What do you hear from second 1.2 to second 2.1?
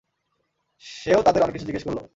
তাদের অনেক কিছু জিজ্ঞেস করল।